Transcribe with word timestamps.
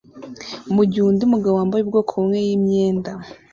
mugihe 0.75 1.03
undi 1.09 1.23
mugabo 1.33 1.53
wambaye 1.55 1.81
ubwoko 1.83 2.11
bumwe 2.19 2.39
yimyenda 2.47 3.11